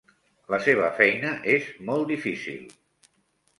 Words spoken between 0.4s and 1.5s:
La seva feina